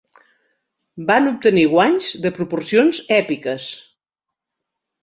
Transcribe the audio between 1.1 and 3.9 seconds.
Van obtenir guanys de proporcions èpiques.